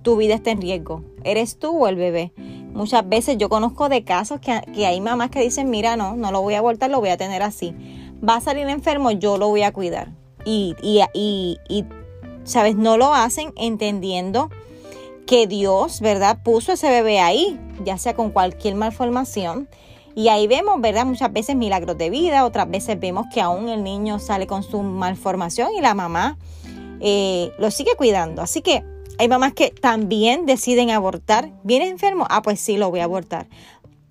tu 0.04 0.16
vida 0.16 0.36
está 0.36 0.52
en 0.52 0.62
riesgo, 0.62 1.02
eres 1.24 1.58
tú 1.58 1.76
o 1.76 1.88
el 1.88 1.96
bebé. 1.96 2.34
Muchas 2.78 3.10
veces 3.10 3.40
yo 3.40 3.50
conozco 3.50 3.90
de 3.90 4.04
casos 4.04 4.40
que, 4.40 4.86
hay 4.86 5.02
mamás 5.02 5.32
que 5.32 5.42
dicen, 5.42 5.72
mira, 5.72 5.98
no, 5.98 6.16
no 6.16 6.32
lo 6.32 6.44
voy 6.44 6.54
a 6.54 6.60
abortar, 6.60 6.92
lo 6.92 7.00
voy 7.00 7.10
a 7.10 7.18
tener 7.18 7.42
así. 7.42 7.74
Va 8.24 8.36
a 8.36 8.40
salir 8.40 8.68
enfermo, 8.68 9.10
yo 9.10 9.40
lo 9.40 9.48
voy 9.48 9.64
a 9.64 9.74
cuidar. 9.74 10.12
Y, 10.46 10.76
y, 10.84 11.02
y, 11.16 11.58
y 11.70 11.86
¿sabes? 12.44 12.76
No 12.76 12.98
lo 12.98 13.16
hacen 13.16 13.52
entendiendo 13.56 14.52
que 15.26 15.48
Dios, 15.48 16.02
¿verdad? 16.02 16.44
Puso 16.44 16.72
ese 16.72 16.92
bebé 16.92 17.20
ahí, 17.20 17.60
ya 17.84 17.98
sea 17.98 18.16
con 18.16 18.30
cualquier 18.30 18.76
malformación. 18.76 19.68
Y 20.14 20.28
ahí 20.28 20.46
vemos, 20.46 20.80
¿verdad? 20.80 21.08
Muchas 21.08 21.34
veces 21.34 21.56
milagros 21.56 21.98
de 21.98 22.12
vida, 22.12 22.46
otras 22.46 22.70
veces 22.70 23.00
vemos 23.00 23.26
que 23.34 23.42
aún 23.42 23.70
el 23.70 23.84
niño 23.84 24.20
sale 24.20 24.46
con 24.46 24.62
su 24.62 24.84
malformación 24.84 25.70
y 25.76 25.82
la 25.82 25.96
mamá 25.96 26.38
eh, 27.00 27.52
lo 27.58 27.72
sigue 27.72 27.96
cuidando. 27.98 28.44
Así 28.44 28.62
que 28.62 28.84
hay 29.18 29.28
mamás 29.28 29.54
que 29.54 29.72
también 29.72 30.46
deciden 30.46 30.92
abortar. 30.92 31.52
¿Viene 31.64 31.88
enfermo? 31.88 32.26
Ah, 32.30 32.42
pues 32.42 32.60
sí, 32.60 32.78
lo 32.78 32.90
voy 32.90 33.00
a 33.00 33.06
abortar. 33.06 33.48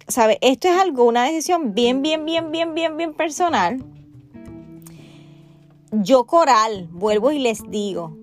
¿Sabe? 0.09 0.39
Esto 0.41 0.69
es 0.69 0.75
algo, 0.75 1.05
una 1.05 1.25
decisión 1.25 1.75
bien, 1.75 2.03
bien, 2.03 2.25
bien, 2.25 2.51
bien, 2.51 2.75
bien, 2.75 2.97
bien 2.97 3.15
personal. 3.15 3.85
Yo 5.93 6.25
coral, 6.25 6.89
vuelvo 6.91 7.33
y 7.33 7.39
les 7.39 7.63
digo, 7.71 8.17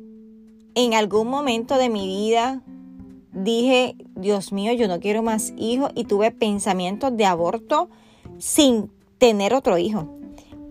en 0.75 0.93
algún 0.93 1.27
momento 1.27 1.77
de 1.77 1.89
mi 1.89 2.07
vida 2.07 2.61
dije, 3.31 3.95
Dios 4.15 4.51
mío, 4.51 4.73
yo 4.73 4.87
no 4.87 4.99
quiero 4.99 5.23
más 5.23 5.53
hijos 5.57 5.91
y 5.95 6.03
tuve 6.05 6.31
pensamientos 6.31 7.15
de 7.15 7.25
aborto 7.25 7.89
sin 8.37 8.91
tener 9.17 9.53
otro 9.53 9.77
hijo. 9.77 10.09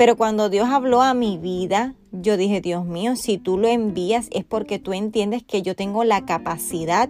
Pero 0.03 0.17
cuando 0.17 0.49
Dios 0.49 0.69
habló 0.69 1.01
a 1.01 1.15
mi 1.15 1.39
vida, 1.39 1.95
yo 2.11 2.37
dije, 2.37 2.61
Dios 2.61 2.85
mío, 2.85 3.15
si 3.15 3.39
tú 3.39 3.57
lo 3.57 3.69
envías 3.69 4.27
es 4.33 4.45
porque 4.45 4.81
tú 4.81 4.93
entiendes 4.93 5.45
que 5.45 5.63
yo 5.63 5.77
tengo 5.77 6.03
la 6.03 6.25
capacidad 6.25 7.09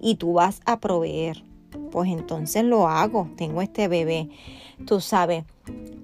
y 0.00 0.16
tú 0.16 0.32
vas 0.32 0.60
a 0.64 0.80
proveer. 0.80 1.44
Pues 1.92 2.10
entonces 2.10 2.64
lo 2.64 2.88
hago, 2.88 3.28
tengo 3.36 3.62
este 3.62 3.86
bebé. 3.86 4.28
Tú 4.88 5.00
sabes, 5.00 5.44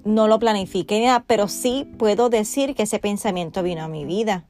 no 0.04 0.28
lo 0.28 0.38
planifiqué 0.38 1.04
nada, 1.04 1.24
pero 1.26 1.48
sí 1.48 1.88
puedo 1.98 2.28
decir 2.28 2.76
que 2.76 2.84
ese 2.84 3.00
pensamiento 3.00 3.64
vino 3.64 3.82
a 3.82 3.88
mi 3.88 4.04
vida. 4.04 4.44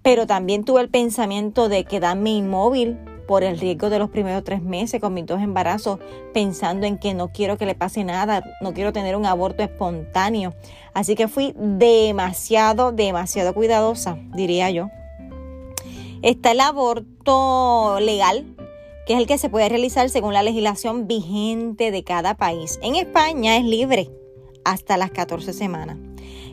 Pero 0.00 0.26
también 0.26 0.64
tuve 0.64 0.80
el 0.80 0.88
pensamiento 0.88 1.68
de 1.68 1.84
quedarme 1.84 2.30
inmóvil 2.30 2.96
por 3.28 3.44
el 3.44 3.60
riesgo 3.60 3.90
de 3.90 3.98
los 3.98 4.08
primeros 4.08 4.42
tres 4.42 4.62
meses 4.62 5.02
con 5.02 5.12
mis 5.12 5.26
dos 5.26 5.42
embarazos, 5.42 6.00
pensando 6.32 6.86
en 6.86 6.96
que 6.96 7.12
no 7.12 7.30
quiero 7.30 7.58
que 7.58 7.66
le 7.66 7.74
pase 7.74 8.02
nada, 8.02 8.42
no 8.62 8.72
quiero 8.72 8.92
tener 8.92 9.14
un 9.16 9.26
aborto 9.26 9.62
espontáneo. 9.62 10.54
Así 10.94 11.14
que 11.14 11.28
fui 11.28 11.52
demasiado, 11.54 12.90
demasiado 12.90 13.52
cuidadosa, 13.52 14.18
diría 14.34 14.70
yo. 14.70 14.88
Está 16.22 16.52
el 16.52 16.60
aborto 16.60 18.00
legal, 18.00 18.46
que 19.06 19.12
es 19.12 19.20
el 19.20 19.26
que 19.26 19.36
se 19.36 19.50
puede 19.50 19.68
realizar 19.68 20.08
según 20.08 20.32
la 20.32 20.42
legislación 20.42 21.06
vigente 21.06 21.90
de 21.90 22.02
cada 22.02 22.34
país. 22.34 22.80
En 22.82 22.96
España 22.96 23.58
es 23.58 23.64
libre 23.64 24.10
hasta 24.64 24.96
las 24.96 25.10
14 25.10 25.52
semanas. 25.52 25.98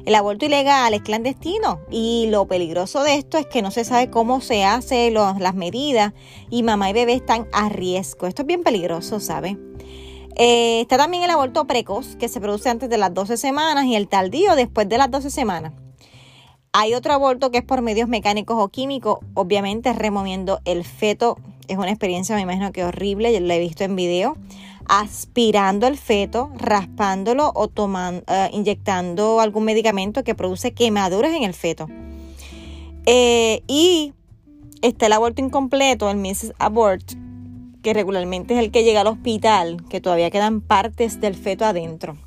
El 0.05 0.13
aborto 0.13 0.45
ilegal 0.45 0.93
es 0.93 1.01
clandestino 1.01 1.79
y 1.89 2.27
lo 2.29 2.45
peligroso 2.45 3.03
de 3.03 3.15
esto 3.15 3.39
es 3.39 3.47
que 3.47 3.63
no 3.63 3.71
se 3.71 3.83
sabe 3.83 4.11
cómo 4.11 4.39
se 4.39 4.63
hacen 4.63 5.15
las 5.15 5.55
medidas 5.55 6.13
y 6.51 6.61
mamá 6.61 6.91
y 6.91 6.93
bebé 6.93 7.13
están 7.13 7.47
a 7.51 7.69
riesgo. 7.69 8.27
Esto 8.27 8.43
es 8.43 8.47
bien 8.47 8.61
peligroso, 8.61 9.19
¿sabe? 9.19 9.57
Eh, 10.35 10.81
está 10.81 10.97
también 10.97 11.23
el 11.23 11.31
aborto 11.31 11.65
precoz 11.65 12.17
que 12.17 12.27
se 12.27 12.39
produce 12.39 12.69
antes 12.69 12.87
de 12.87 12.99
las 12.99 13.15
12 13.15 13.35
semanas 13.35 13.85
y 13.85 13.95
el 13.95 14.07
tardío 14.07 14.55
después 14.55 14.87
de 14.87 14.99
las 14.99 15.09
12 15.09 15.31
semanas. 15.31 15.73
Hay 16.71 16.93
otro 16.93 17.13
aborto 17.13 17.49
que 17.49 17.59
es 17.59 17.63
por 17.63 17.81
medios 17.81 18.07
mecánicos 18.07 18.57
o 18.59 18.67
químicos, 18.69 19.19
obviamente 19.33 19.91
removiendo 19.91 20.59
el 20.65 20.83
feto. 20.83 21.37
Es 21.67 21.77
una 21.77 21.89
experiencia, 21.89 22.35
me 22.35 22.41
imagino 22.41 22.71
que 22.71 22.83
horrible, 22.83 23.33
yo 23.33 23.39
la 23.39 23.55
he 23.55 23.59
visto 23.59 23.83
en 23.83 23.95
video 23.95 24.37
aspirando 24.87 25.87
el 25.87 25.97
feto, 25.97 26.51
raspándolo 26.57 27.51
o 27.55 27.67
tomando, 27.67 28.23
eh, 28.27 28.49
inyectando 28.53 29.39
algún 29.39 29.65
medicamento 29.65 30.23
que 30.23 30.35
produce 30.35 30.73
quemaduras 30.73 31.33
en 31.33 31.43
el 31.43 31.53
feto. 31.53 31.87
Eh, 33.05 33.61
y 33.67 34.13
está 34.81 35.07
el 35.07 35.13
aborto 35.13 35.41
incompleto, 35.41 36.09
el 36.09 36.17
Mrs. 36.17 36.53
Abort, 36.59 37.03
que 37.81 37.93
regularmente 37.93 38.55
es 38.55 38.59
el 38.59 38.71
que 38.71 38.83
llega 38.83 39.01
al 39.01 39.07
hospital, 39.07 39.83
que 39.89 40.01
todavía 40.01 40.31
quedan 40.31 40.61
partes 40.61 41.21
del 41.21 41.35
feto 41.35 41.65
adentro. 41.65 42.17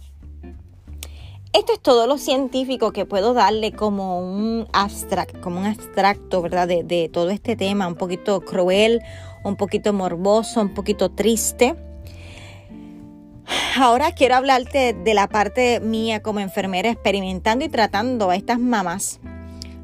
Esto 1.52 1.72
es 1.72 1.80
todo 1.80 2.06
lo 2.06 2.18
científico 2.18 2.92
que 2.92 3.06
puedo 3.06 3.32
darle 3.32 3.72
como 3.72 4.20
un 4.20 4.68
abstract, 4.72 5.40
como 5.40 5.58
un 5.58 5.66
abstracto, 5.66 6.42
¿verdad? 6.42 6.68
De 6.68 7.10
todo 7.12 7.30
este 7.30 7.56
tema, 7.56 7.88
un 7.88 7.94
poquito 7.94 8.42
cruel, 8.42 9.00
un 9.44 9.56
poquito 9.56 9.92
morboso, 9.92 10.60
un 10.60 10.74
poquito 10.74 11.10
triste. 11.10 11.74
Ahora 13.76 14.12
quiero 14.12 14.34
hablarte 14.34 14.92
de 14.92 15.14
la 15.14 15.28
parte 15.28 15.80
mía 15.80 16.20
como 16.22 16.40
enfermera 16.40 16.90
experimentando 16.90 17.64
y 17.64 17.68
tratando 17.68 18.30
a 18.30 18.36
estas 18.36 18.58
mamás. 18.58 19.20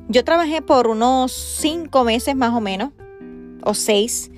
Yo 0.08 0.24
trabajé 0.24 0.62
por 0.62 0.86
unos 0.86 1.32
cinco 1.32 2.04
meses 2.04 2.36
más 2.36 2.52
o 2.52 2.60
menos, 2.60 2.90
o 3.62 3.74
seis, 3.74 4.30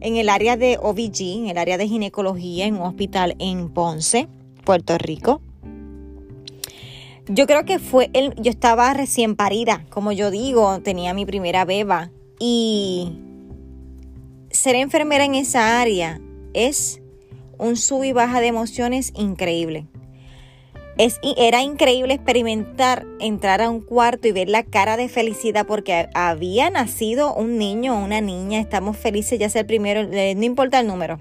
en 0.00 0.16
el 0.16 0.28
área 0.28 0.56
de 0.56 0.78
OBG, 0.80 1.38
en 1.38 1.46
el 1.48 1.58
área 1.58 1.78
de 1.78 1.88
ginecología, 1.88 2.66
en 2.66 2.74
un 2.74 2.82
hospital 2.82 3.36
en 3.38 3.68
Ponce, 3.68 4.28
Puerto 4.64 4.98
Rico. 4.98 5.40
Yo 7.26 7.46
creo 7.46 7.64
que 7.64 7.78
fue, 7.78 8.10
el, 8.12 8.34
yo 8.34 8.50
estaba 8.50 8.92
recién 8.92 9.34
parida, 9.36 9.84
como 9.88 10.12
yo 10.12 10.30
digo, 10.30 10.80
tenía 10.80 11.14
mi 11.14 11.24
primera 11.24 11.64
beba 11.64 12.10
y 12.38 13.18
ser 14.50 14.74
enfermera 14.76 15.24
en 15.24 15.34
esa 15.34 15.80
área 15.80 16.20
es 16.52 17.00
un 17.64 17.76
sub 17.76 18.04
y 18.04 18.12
baja 18.12 18.40
de 18.40 18.48
emociones 18.48 19.12
increíble. 19.16 19.86
Es, 20.96 21.18
era 21.36 21.62
increíble 21.62 22.14
experimentar, 22.14 23.04
entrar 23.18 23.60
a 23.60 23.70
un 23.70 23.80
cuarto 23.80 24.28
y 24.28 24.32
ver 24.32 24.48
la 24.48 24.62
cara 24.62 24.96
de 24.96 25.08
felicidad 25.08 25.66
porque 25.66 26.08
había 26.14 26.70
nacido 26.70 27.34
un 27.34 27.58
niño 27.58 27.98
o 27.98 28.04
una 28.04 28.20
niña, 28.20 28.60
estamos 28.60 28.96
felices 28.96 29.40
ya 29.40 29.48
sea 29.48 29.62
el 29.62 29.66
primero, 29.66 30.04
no 30.04 30.44
importa 30.44 30.78
el 30.78 30.86
número, 30.86 31.18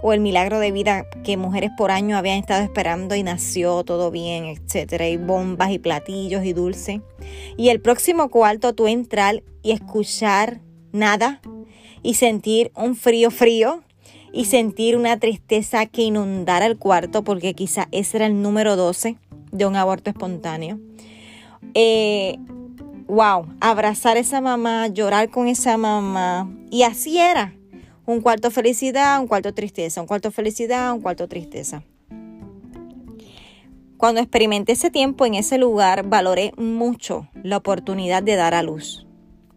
o 0.00 0.14
el 0.14 0.20
milagro 0.20 0.58
de 0.58 0.72
vida 0.72 1.06
que 1.22 1.36
mujeres 1.36 1.70
por 1.76 1.90
año 1.90 2.16
habían 2.16 2.38
estado 2.38 2.62
esperando 2.62 3.14
y 3.14 3.22
nació 3.22 3.84
todo 3.84 4.10
bien, 4.10 4.46
etcétera, 4.46 5.06
y 5.06 5.18
bombas 5.18 5.70
y 5.70 5.78
platillos 5.78 6.44
y 6.44 6.54
dulce. 6.54 7.02
Y 7.58 7.68
el 7.68 7.82
próximo 7.82 8.30
cuarto 8.30 8.74
tú 8.74 8.86
entrar 8.86 9.42
y 9.62 9.72
escuchar 9.72 10.60
nada 10.92 11.42
y 12.02 12.14
sentir 12.14 12.70
un 12.74 12.96
frío 12.96 13.30
frío 13.30 13.83
y 14.34 14.46
sentir 14.46 14.96
una 14.96 15.18
tristeza 15.18 15.86
que 15.86 16.02
inundara 16.02 16.66
el 16.66 16.76
cuarto 16.76 17.22
porque 17.22 17.54
quizá 17.54 17.86
ese 17.92 18.16
era 18.16 18.26
el 18.26 18.42
número 18.42 18.74
12 18.74 19.16
de 19.52 19.66
un 19.66 19.76
aborto 19.76 20.10
espontáneo. 20.10 20.80
Eh, 21.74 22.38
wow, 23.06 23.46
abrazar 23.60 24.16
a 24.16 24.20
esa 24.20 24.40
mamá, 24.40 24.88
llorar 24.88 25.30
con 25.30 25.46
esa 25.46 25.76
mamá. 25.76 26.52
Y 26.70 26.82
así 26.82 27.18
era. 27.18 27.54
Un 28.06 28.20
cuarto 28.20 28.50
felicidad, 28.50 29.20
un 29.20 29.28
cuarto 29.28 29.54
tristeza, 29.54 30.00
un 30.00 30.08
cuarto 30.08 30.32
felicidad, 30.32 30.92
un 30.92 31.00
cuarto 31.00 31.28
tristeza. 31.28 31.84
Cuando 33.96 34.20
experimenté 34.20 34.72
ese 34.72 34.90
tiempo 34.90 35.24
en 35.24 35.34
ese 35.34 35.58
lugar, 35.58 36.08
valoré 36.08 36.52
mucho 36.58 37.28
la 37.44 37.58
oportunidad 37.58 38.22
de 38.22 38.34
dar 38.34 38.52
a 38.52 38.64
luz. 38.64 39.06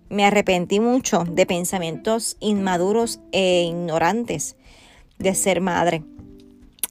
Me 0.10 0.24
arrepentí 0.24 0.79
mucho 0.79 1.25
de 1.25 1.46
pensamientos 1.46 2.38
inmaduros 2.39 3.19
e 3.34 3.63
ignorantes 3.63 4.55
de 5.20 5.36
ser 5.36 5.62
madre. 5.62 6.04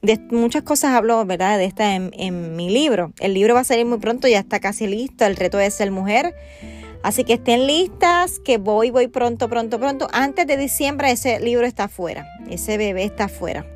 De 0.02 0.20
muchas 0.30 0.62
cosas 0.62 0.92
hablo, 0.92 1.24
¿verdad? 1.24 1.58
De 1.58 1.64
esta 1.64 1.94
en, 1.94 2.56
mi 2.56 2.70
libro. 2.70 3.12
El 3.18 3.34
libro 3.34 3.54
va 3.54 3.60
a 3.60 3.64
salir 3.64 3.86
muy 3.86 3.98
pronto, 3.98 4.28
ya 4.28 4.38
está 4.38 4.60
casi 4.60 4.86
listo. 4.86 5.24
El 5.24 5.36
reto 5.36 5.58
de 5.58 5.70
ser 5.70 5.90
mujer. 5.90 6.34
Así 7.02 7.24
que 7.24 7.34
estén 7.34 7.66
listas, 7.66 8.38
que 8.38 8.58
voy, 8.58 8.90
voy 8.90 9.08
pronto, 9.08 9.48
pronto, 9.48 9.78
pronto. 9.78 10.08
Antes 10.12 10.46
de 10.46 10.56
diciembre 10.56 11.10
ese 11.10 11.40
libro 11.40 11.66
está 11.66 11.88
fuera. 11.88 12.26
Ese 12.50 12.78
bebé 12.78 13.04
está 13.04 13.28
fuera. 13.28 13.66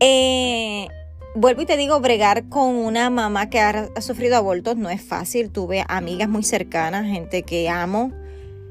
Eh, 0.00 0.88
vuelvo 1.34 1.62
y 1.62 1.66
te 1.66 1.76
digo, 1.76 2.00
bregar 2.00 2.48
con 2.48 2.74
una 2.74 3.10
mamá 3.10 3.50
que 3.50 3.60
ha, 3.60 3.88
sufrido 4.00 4.36
abortos 4.36 4.76
no 4.76 4.90
es 4.90 5.02
fácil. 5.02 5.50
Tuve 5.50 5.84
amigas 5.88 6.28
muy 6.28 6.42
cercanas, 6.42 7.06
gente 7.06 7.42
que 7.42 7.68
amo, 7.68 8.12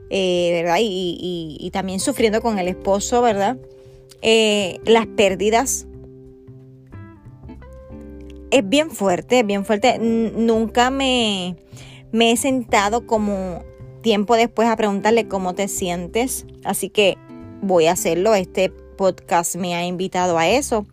eh, 0.10 0.62
¿verdad? 0.62 0.78
y, 0.80 1.70
también 1.72 2.00
sufriendo 2.00 2.42
con 2.42 2.60
el 2.60 2.68
esposo, 2.68 3.22
¿verdad? 3.22 3.58
Eh, 4.22 4.80
las 4.86 5.08
pérdidas. 5.08 5.88
Es 8.52 8.68
bien 8.68 8.90
fuerte, 8.90 9.40
es 9.40 9.46
bien 9.46 9.64
fuerte. 9.64 10.00
nunca 10.00 10.90
me, 10.90 11.56
me 12.12 12.32
he 12.32 12.38
sentado 12.38 13.06
como 13.06 13.64
tiempo 14.02 14.36
después 14.36 14.68
a 14.68 14.76
preguntarle 14.76 15.28
cómo 15.28 15.54
te 15.54 15.68
sientes. 15.68 16.46
Así 16.64 16.90
que 16.90 17.18
voy 17.62 17.86
a 17.86 17.94
hacerlo. 17.94 18.36
Este 18.36 18.70
podcast 18.70 19.56
me 19.56 19.76
ha 19.76 19.86
invitado 19.86 20.38
a 20.38 20.50
eso. 20.50 20.86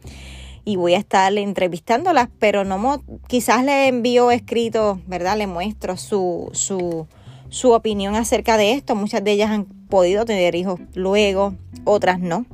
Y 0.65 0.77
voy 0.77 0.95
a 0.95 0.99
estar 0.99 1.33
entrevistándolas, 1.39 2.29
pero 2.41 2.65
no 2.65 3.01
quizás 3.29 3.65
le 3.65 3.87
envío 3.87 4.33
escrito, 4.33 5.01
¿verdad? 5.07 5.39
Le 5.39 5.47
muestro 5.47 5.97
su, 5.97 6.51
su, 6.53 7.07
su 7.51 7.71
opinión 7.71 8.17
acerca 8.17 8.57
de 8.57 8.73
esto. 8.73 8.97
Muchas 8.97 9.23
de 9.23 9.31
ellas 9.31 9.51
han 9.51 9.65
podido 9.65 10.25
tener 10.25 10.57
hijos 10.57 10.81
luego, 10.93 11.55
otras 11.85 12.19
no 12.19 12.47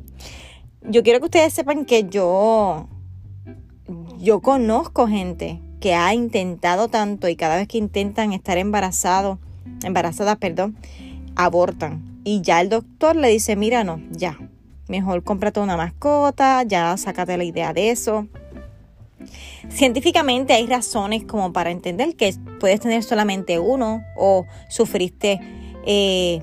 yo 0.89 1.03
quiero 1.03 1.21
que 1.21 1.27
ustedes 1.27 1.53
sepan 1.53 1.85
que 1.85 2.09
yo, 2.09 2.89
yo 4.19 4.41
conozco 4.41 5.07
gente 5.07 5.61
que 5.81 5.95
ha 5.95 6.15
intentado 6.15 6.89
tanto 6.89 7.29
y 7.29 7.37
cada 7.37 7.57
vez 7.57 7.69
que 7.69 7.79
intentan 7.79 8.33
estar 8.33 8.59
embarazado 8.59 9.39
embarazadas, 9.85 10.37
perdón, 10.37 10.77
abortan. 11.37 12.21
Y 12.25 12.41
ya 12.41 12.61
el 12.61 12.69
doctor 12.69 13.17
le 13.17 13.29
dice, 13.29 13.57
mira, 13.57 13.85
no, 13.85 14.01
ya, 14.11 14.39
mejor 14.89 15.25
cómprate 15.25 15.61
una 15.61 15.77
mascota, 15.77 16.62
ya 16.62 16.97
sácate 16.97 17.37
la 17.37 17.45
idea 17.45 17.73
de 17.73 17.91
eso. 17.91 18.27
Científicamente 19.69 20.53
hay 20.53 20.67
razones 20.67 21.25
como 21.25 21.53
para 21.53 21.71
entender 21.71 22.17
que 22.17 22.35
puedes 22.61 22.81
tener 22.81 23.03
solamente 23.03 23.59
uno 23.59 24.05
o 24.17 24.47
sufriste 24.69 25.41
eh, 25.87 26.43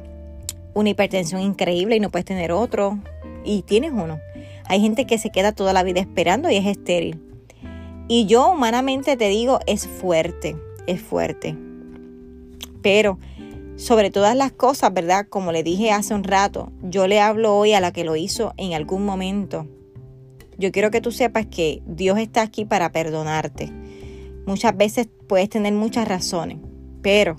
una 0.74 0.90
hipertensión 0.90 1.42
increíble 1.42 1.98
y 1.98 2.00
no 2.00 2.10
puedes 2.10 2.26
tener 2.26 2.52
otro 2.52 3.00
y 3.44 3.64
tienes 3.64 3.92
uno. 3.92 4.20
Hay 4.70 4.82
gente 4.82 5.06
que 5.06 5.18
se 5.18 5.32
queda 5.32 5.52
toda 5.52 5.74
la 5.74 5.82
vida 5.82 6.00
esperando 6.00 6.50
y 6.52 6.56
es 6.56 6.66
estéril. 6.68 7.20
Y 8.08 8.28
yo 8.28 8.52
humanamente 8.52 9.18
te 9.18 9.28
digo, 9.28 9.60
es 9.66 9.88
fuerte, 9.88 10.56
es 10.86 11.02
fuerte. 11.02 11.58
Pero 12.84 13.18
sobre 13.78 14.12
todas 14.12 14.36
las 14.36 14.52
cosas, 14.52 14.94
¿verdad? 14.94 15.26
Como 15.28 15.52
le 15.52 15.64
dije 15.64 15.92
hace 15.92 16.14
un 16.14 16.24
rato, 16.24 16.72
yo 16.84 17.08
le 17.08 17.20
hablo 17.20 17.58
hoy 17.58 17.74
a 17.74 17.80
la 17.80 17.92
que 17.92 18.04
lo 18.04 18.16
hizo 18.16 18.54
en 18.58 18.74
algún 18.74 19.06
momento. 19.06 19.66
Yo 20.60 20.72
quiero 20.72 20.92
que 20.92 21.02
tú 21.02 21.12
sepas 21.12 21.48
que 21.48 21.82
Dios 21.88 22.20
está 22.20 22.44
aquí 22.44 22.64
para 22.64 22.92
perdonarte. 22.92 23.72
Muchas 24.46 24.78
veces 24.78 25.10
puedes 25.28 25.50
tener 25.50 25.74
muchas 25.74 26.08
razones, 26.08 26.60
pero 27.02 27.38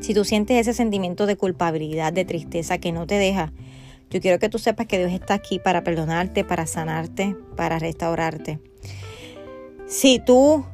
si 0.00 0.12
tú 0.12 0.24
sientes 0.26 0.58
ese 0.58 0.74
sentimiento 0.74 1.24
de 1.24 1.36
culpabilidad, 1.36 2.12
de 2.12 2.26
tristeza 2.26 2.76
que 2.76 2.92
no 2.92 3.06
te 3.06 3.14
deja, 3.14 3.52
yo 4.12 4.20
quiero 4.20 4.38
que 4.38 4.50
tú 4.50 4.58
sepas 4.58 4.86
que 4.86 4.98
Dios 4.98 5.10
está 5.10 5.32
aquí 5.32 5.58
para 5.58 5.82
perdonarte, 5.84 6.44
para 6.44 6.66
sanarte, 6.66 7.34
para 7.56 7.78
restaurarte. 7.78 8.58
Si 9.86 10.18
tú 10.18 10.66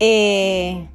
eh, 0.00 0.88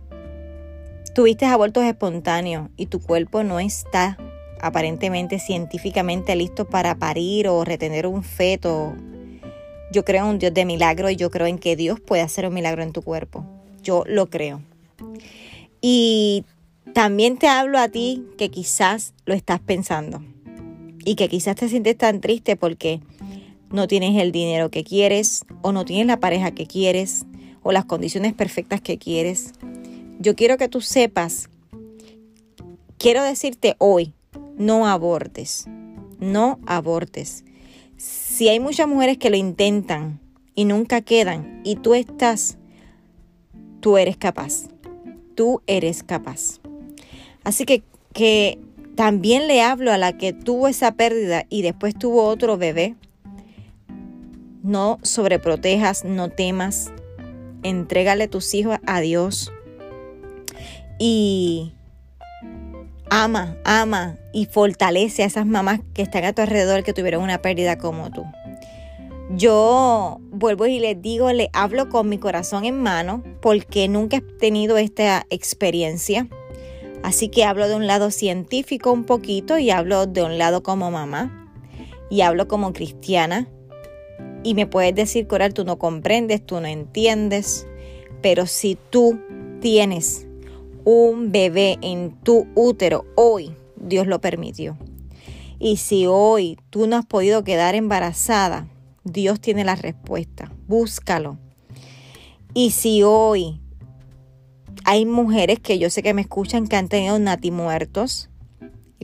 tuviste 1.14 1.46
abortos 1.46 1.84
espontáneos 1.84 2.70
y 2.78 2.88
tu 2.88 3.00
cuerpo 3.00 3.44
no 3.44 3.60
está 3.60 4.18
aparentemente 4.60 5.38
científicamente 5.38 6.36
listo 6.36 6.66
para 6.66 6.96
parir 6.96 7.48
o 7.48 7.64
retener 7.64 8.08
un 8.08 8.24
feto, 8.24 8.96
yo 9.92 10.04
creo 10.04 10.24
en 10.24 10.32
un 10.32 10.40
Dios 10.40 10.56
de 10.56 10.66
milagro 10.66 11.12
y 11.12 11.16
yo 11.16 11.30
creo 11.30 11.46
en 11.46 11.60
que 11.60 11.76
Dios 11.76 12.00
puede 12.00 12.24
hacer 12.24 12.48
un 12.48 12.56
milagro 12.56 12.82
en 12.82 12.92
tu 12.92 13.04
cuerpo. 13.04 13.46
Yo 13.84 14.04
lo 14.08 14.32
creo. 14.32 14.62
Y 15.80 16.44
también 16.94 17.38
te 17.38 17.48
hablo 17.48 17.78
a 17.78 17.88
ti 17.88 18.26
que 18.40 18.50
quizás 18.50 19.14
lo 19.26 19.36
estás 19.36 19.60
pensando 19.60 20.24
y 21.06 21.16
que 21.16 21.30
quizás 21.30 21.56
te 21.56 21.70
sientes 21.70 21.98
tan 21.98 22.22
triste 22.22 22.56
porque 22.56 23.02
no 23.72 23.88
tienes 23.88 24.22
el 24.22 24.32
dinero 24.32 24.70
que 24.70 24.84
quieres 24.84 25.46
o 25.62 25.72
no 25.72 25.86
tienes 25.86 26.08
la 26.08 26.20
pareja 26.20 26.52
que 26.52 26.68
quieres 26.68 27.26
o 27.64 27.72
las 27.72 27.86
condiciones 27.86 28.34
perfectas 28.34 28.82
que 28.82 28.98
quieres. 28.98 29.54
Yo 30.20 30.36
quiero 30.36 30.58
que 30.58 30.68
tú 30.68 30.82
sepas, 30.82 31.50
quiero 32.98 33.24
decirte 33.24 33.76
hoy, 33.80 34.14
no 34.58 34.88
abortes, 34.88 35.66
no 36.20 36.60
abortes. 36.66 37.44
Si 37.98 38.50
hay 38.50 38.60
muchas 38.60 38.88
mujeres 38.88 39.18
que 39.18 39.30
lo 39.30 39.38
intentan 39.38 40.20
y 40.56 40.66
nunca 40.66 41.02
quedan 41.02 41.62
y 41.64 41.78
tú 41.78 41.94
estás, 41.94 42.58
tú 43.80 43.98
eres 43.98 44.18
capaz, 44.18 44.68
tú 45.36 45.62
eres 45.66 46.04
capaz. 46.04 46.60
Así 47.44 47.66
que, 47.66 47.84
que 48.14 48.60
también 48.96 49.48
le 49.48 49.62
hablo 49.62 49.92
a 49.92 49.98
la 49.98 50.18
que 50.18 50.34
tuvo 50.34 50.68
esa 50.68 50.94
pérdida 50.94 51.46
y 51.50 51.62
después 51.62 51.96
tuvo 51.98 52.26
otro 52.26 52.58
bebé. 52.58 52.96
No 54.64 55.00
sobreprotejas, 55.02 56.04
no 56.04 56.30
temas. 56.30 56.92
Entrégale 57.64 58.28
tus 58.28 58.54
hijos 58.54 58.78
a 58.86 59.00
Dios. 59.00 59.52
Y 61.00 61.74
ama, 63.10 63.58
ama 63.66 64.18
y 64.34 64.46
fortalece 64.46 65.24
a 65.24 65.26
esas 65.26 65.46
mamás 65.46 65.82
que 65.94 66.02
están 66.02 66.26
a 66.26 66.34
tu 66.34 66.42
alrededor 66.42 66.84
que 66.84 66.94
tuvieron 66.94 67.24
una 67.24 67.42
pérdida 67.42 67.78
como 67.78 68.12
tú. 68.12 68.24
Yo 69.36 70.20
vuelvo 70.30 70.66
y 70.68 70.80
les 70.80 71.02
digo, 71.02 71.32
le 71.32 71.50
hablo 71.54 71.90
con 71.90 72.10
mi 72.10 72.18
corazón 72.18 72.66
en 72.66 72.80
mano 72.80 73.24
porque 73.42 73.88
nunca 73.88 74.18
he 74.18 74.22
tenido 74.22 74.78
esta 74.78 75.26
experiencia. 75.30 76.28
Así 77.04 77.30
que 77.30 77.46
hablo 77.46 77.68
de 77.68 77.76
un 77.76 77.88
lado 77.88 78.12
científico 78.12 78.92
un 78.92 79.06
poquito 79.06 79.58
y 79.58 79.70
hablo 79.72 80.06
de 80.06 80.24
un 80.24 80.38
lado 80.38 80.62
como 80.64 80.92
mamá 80.92 81.50
y 82.10 82.22
hablo 82.22 82.48
como 82.48 82.74
cristiana. 82.74 83.48
Y 84.44 84.54
me 84.54 84.68
puedes 84.68 84.94
decir, 84.94 85.28
Coral, 85.28 85.54
tú 85.54 85.64
no 85.64 85.78
comprendes, 85.80 86.46
tú 86.46 86.60
no 86.60 86.68
entiendes, 86.68 87.68
pero 88.22 88.46
si 88.46 88.78
tú 88.90 89.20
tienes 89.62 90.28
un 90.84 91.32
bebé 91.32 91.78
en 91.82 92.12
tu 92.24 92.48
útero 92.56 93.06
hoy, 93.16 93.56
Dios 93.76 94.08
lo 94.08 94.20
permitió. 94.22 94.78
Y 95.60 95.78
si 95.78 96.06
hoy 96.08 96.58
tú 96.70 96.88
no 96.88 96.98
has 96.98 97.06
podido 97.06 97.44
quedar 97.44 97.76
embarazada, 97.76 98.68
Dios 99.04 99.40
tiene 99.40 99.64
la 99.64 99.76
respuesta. 99.76 100.52
Búscalo. 100.68 101.38
Y 102.54 102.72
si 102.72 103.04
hoy 103.04 103.62
hay 104.92 105.06
mujeres 105.06 105.58
que 105.62 105.80
yo 105.80 105.90
sé 105.90 106.04
que 106.04 106.14
me 106.14 106.20
escuchan 106.20 106.68
que 106.68 106.76
han 106.76 106.90
tenido 106.90 107.18
nati 107.18 107.50
muertos. 107.50 108.30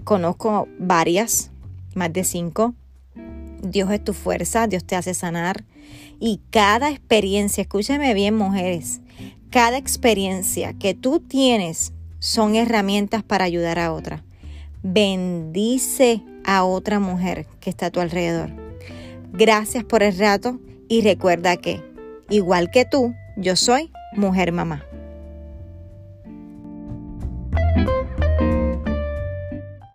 Conozco 0.04 0.68
varias, 0.78 1.50
más 1.96 2.12
de 2.12 2.26
cinco. 2.26 2.76
Dios 3.64 3.90
es 3.92 4.04
tu 4.04 4.12
fuerza, 4.12 4.68
Dios 4.68 4.84
te 4.84 4.98
hace 4.98 5.14
sanar. 5.14 5.64
Y 6.20 6.42
cada 6.50 6.90
experiencia, 6.90 7.62
escúchame 7.62 8.14
bien 8.14 8.36
mujeres, 8.36 9.00
cada 9.50 9.78
experiencia 9.78 10.74
que 10.74 10.94
tú 10.94 11.22
tienes 11.22 11.94
son 12.20 12.56
herramientas 12.56 13.24
para 13.24 13.46
ayudar 13.46 13.80
a 13.80 13.94
otra. 13.94 14.26
Bendice 14.84 16.22
a 16.44 16.66
otra 16.66 17.00
mujer 17.00 17.46
que 17.62 17.70
está 17.70 17.86
a 17.86 17.92
tu 17.92 18.02
alrededor. 18.02 18.50
Gracias 19.32 19.86
por 19.86 20.04
el 20.04 20.18
rato 20.18 20.60
y 20.90 21.00
recuerda 21.00 21.56
que, 21.56 21.82
igual 22.30 22.72
que 22.72 22.84
tú, 22.84 23.16
yo 23.38 23.56
soy 23.56 23.90
mujer 24.18 24.52
mamá. 24.52 24.87